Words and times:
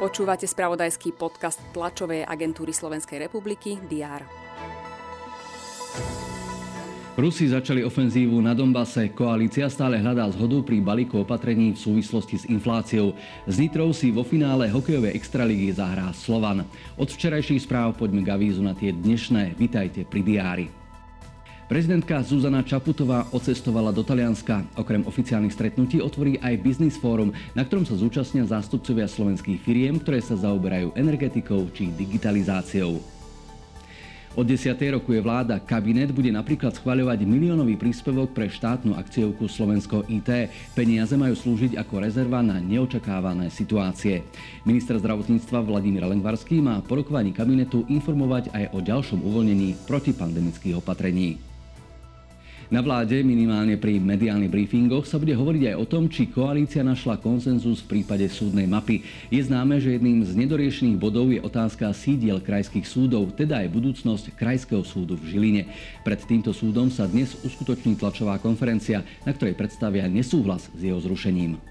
Počúvate 0.00 0.48
spravodajský 0.48 1.12
podcast 1.12 1.60
tlačovej 1.76 2.24
agentúry 2.24 2.72
Slovenskej 2.72 3.28
republiky 3.28 3.76
DR. 3.84 4.24
Rusi 7.20 7.52
začali 7.52 7.84
ofenzívu 7.84 8.40
na 8.40 8.56
Donbase. 8.56 9.12
Koalícia 9.12 9.68
stále 9.68 10.00
hľadá 10.00 10.24
zhodu 10.32 10.64
pri 10.64 10.80
balíku 10.80 11.20
opatrení 11.20 11.76
v 11.76 11.82
súvislosti 11.84 12.40
s 12.40 12.48
infláciou. 12.48 13.12
Z 13.44 13.60
Nitrou 13.60 13.92
si 13.92 14.08
vo 14.08 14.24
finále 14.24 14.72
hokejovej 14.72 15.12
extraligy 15.12 15.68
zahrá 15.68 16.08
Slovan. 16.16 16.64
Od 16.96 17.08
včerajších 17.12 17.68
správ 17.68 18.00
poďme 18.00 18.24
k 18.24 18.32
avízu 18.32 18.64
na 18.64 18.72
tie 18.72 18.96
dnešné. 18.96 19.52
Vitajte 19.60 20.08
pri 20.08 20.20
diári. 20.24 20.79
Prezidentka 21.70 22.18
Zuzana 22.26 22.66
Čaputová 22.66 23.30
ocestovala 23.30 23.94
do 23.94 24.02
Talianska. 24.02 24.66
Okrem 24.74 25.06
oficiálnych 25.06 25.54
stretnutí 25.54 26.02
otvorí 26.02 26.34
aj 26.42 26.58
Business 26.66 26.98
Forum, 26.98 27.30
na 27.54 27.62
ktorom 27.62 27.86
sa 27.86 27.94
zúčastnia 27.94 28.42
zástupcovia 28.42 29.06
slovenských 29.06 29.62
firiem, 29.62 30.02
ktoré 30.02 30.18
sa 30.18 30.34
zaoberajú 30.34 30.90
energetikou 30.98 31.70
či 31.70 31.94
digitalizáciou. 31.94 32.98
Od 34.34 34.42
10. 34.42 34.74
roku 34.90 35.14
je 35.14 35.22
vláda. 35.22 35.62
Kabinet 35.62 36.10
bude 36.10 36.34
napríklad 36.34 36.74
schváľovať 36.74 37.22
miliónový 37.22 37.78
príspevok 37.78 38.34
pre 38.34 38.50
štátnu 38.50 38.98
akciovku 38.98 39.46
Slovensko 39.46 40.02
IT. 40.10 40.50
Peniaze 40.74 41.14
majú 41.14 41.38
slúžiť 41.38 41.78
ako 41.78 42.02
rezerva 42.02 42.42
na 42.42 42.58
neočakávané 42.58 43.46
situácie. 43.46 44.26
Minister 44.66 44.98
zdravotníctva 44.98 45.62
Vladimír 45.62 46.02
Lengvarský 46.02 46.58
má 46.58 46.82
po 46.82 46.98
rokovaní 46.98 47.30
kabinetu 47.30 47.86
informovať 47.86 48.50
aj 48.50 48.64
o 48.74 48.78
ďalšom 48.82 49.22
uvoľnení 49.22 49.86
protipandemických 49.86 50.74
opatrení. 50.74 51.49
Na 52.70 52.86
vláde, 52.86 53.18
minimálne 53.26 53.74
pri 53.74 53.98
mediálnych 53.98 54.46
briefingoch, 54.46 55.02
sa 55.02 55.18
bude 55.18 55.34
hovoriť 55.34 55.74
aj 55.74 55.76
o 55.82 55.90
tom, 55.90 56.06
či 56.06 56.30
koalícia 56.30 56.86
našla 56.86 57.18
konsenzus 57.18 57.82
v 57.82 57.98
prípade 57.98 58.22
súdnej 58.30 58.70
mapy. 58.70 59.02
Je 59.26 59.42
známe, 59.42 59.82
že 59.82 59.98
jedným 59.98 60.22
z 60.22 60.38
nedoriešených 60.38 60.94
bodov 60.94 61.34
je 61.34 61.42
otázka 61.42 61.90
sídiel 61.90 62.38
krajských 62.38 62.86
súdov, 62.86 63.34
teda 63.34 63.66
aj 63.66 63.74
budúcnosť 63.74 64.38
Krajského 64.38 64.86
súdu 64.86 65.18
v 65.18 65.34
Žiline. 65.34 65.62
Pred 66.06 66.20
týmto 66.30 66.54
súdom 66.54 66.94
sa 66.94 67.10
dnes 67.10 67.34
uskutoční 67.42 67.98
tlačová 67.98 68.38
konferencia, 68.38 69.02
na 69.26 69.34
ktorej 69.34 69.58
predstavia 69.58 70.06
nesúhlas 70.06 70.70
s 70.70 70.78
jeho 70.78 71.02
zrušením. 71.02 71.69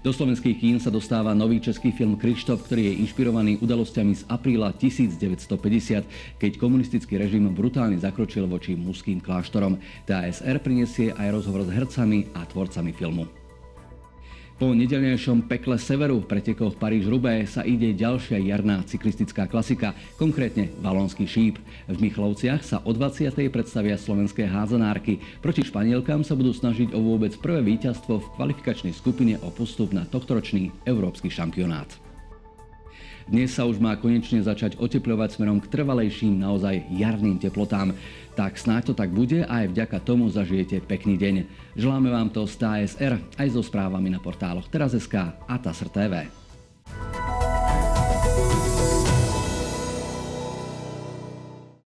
Do 0.00 0.16
slovenských 0.16 0.56
kín 0.56 0.80
sa 0.80 0.88
dostáva 0.88 1.36
nový 1.36 1.60
český 1.60 1.92
film 1.92 2.16
Krištof, 2.16 2.64
ktorý 2.64 2.88
je 2.88 3.04
inšpirovaný 3.04 3.60
udalosťami 3.60 4.16
z 4.16 4.24
apríla 4.32 4.72
1950, 4.72 6.40
keď 6.40 6.52
komunistický 6.56 7.20
režim 7.20 7.44
brutálne 7.52 8.00
zakročil 8.00 8.48
voči 8.48 8.72
mužským 8.80 9.20
kláštorom. 9.20 9.76
TASR 10.08 10.56
prinesie 10.64 11.12
aj 11.12 11.36
rozhovor 11.36 11.68
s 11.68 11.76
hercami 11.76 12.32
a 12.32 12.48
tvorcami 12.48 12.96
filmu. 12.96 13.39
Po 14.60 14.76
nedelnejšom 14.76 15.48
pekle 15.48 15.80
severu 15.80 16.20
v 16.20 16.28
pretekoch 16.36 16.76
Paríž-Rubé 16.76 17.48
sa 17.48 17.64
ide 17.64 17.96
ďalšia 17.96 18.44
jarná 18.44 18.84
cyklistická 18.84 19.48
klasika, 19.48 19.96
konkrétne 20.20 20.68
Valonský 20.84 21.24
šíp. 21.24 21.56
V 21.88 21.96
Michlovciach 21.96 22.60
sa 22.60 22.84
o 22.84 22.92
20. 22.92 23.40
predstavia 23.48 23.96
slovenské 23.96 24.44
házanárky. 24.44 25.16
Proti 25.40 25.64
Španielkám 25.64 26.28
sa 26.28 26.36
budú 26.36 26.52
snažiť 26.52 26.92
o 26.92 27.00
vôbec 27.00 27.32
prvé 27.40 27.64
víťazstvo 27.72 28.20
v 28.20 28.30
kvalifikačnej 28.36 28.92
skupine 28.92 29.40
o 29.40 29.48
postup 29.48 29.96
na 29.96 30.04
tohtoročný 30.04 30.68
európsky 30.84 31.32
šampionát. 31.32 32.09
Dnes 33.30 33.54
sa 33.54 33.62
už 33.62 33.78
má 33.78 33.94
konečne 33.94 34.42
začať 34.42 34.74
oteplovať 34.82 35.38
smerom 35.38 35.62
k 35.62 35.70
trvalejším, 35.70 36.42
naozaj 36.42 36.90
jarným 36.90 37.38
teplotám. 37.38 37.94
Tak 38.34 38.58
snáď 38.58 38.90
to 38.90 38.94
tak 38.98 39.14
bude 39.14 39.46
a 39.46 39.62
aj 39.62 39.70
vďaka 39.70 40.02
tomu 40.02 40.26
zažijete 40.26 40.82
pekný 40.82 41.14
deň. 41.14 41.34
Želáme 41.78 42.10
vám 42.10 42.34
to 42.34 42.42
z 42.50 42.58
TSR 42.58 43.22
aj 43.38 43.48
so 43.54 43.62
správami 43.62 44.10
na 44.10 44.18
portáloch 44.18 44.66
Teraz.sk 44.66 45.14
a 45.46 45.54
TASR 45.62 45.94
TV. 45.94 46.39